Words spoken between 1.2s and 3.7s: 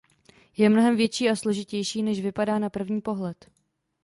a složitější, než vypadá na první pohled.